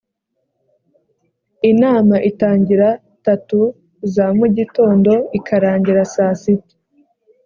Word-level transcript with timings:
inama 1.71 2.15
itangira 2.29 2.87
tatu 3.25 3.59
za 4.13 4.25
mu 4.37 4.45
gitondo 4.57 5.11
ikarangira 5.37 6.01
saa 6.15 6.35
sita 6.41 6.75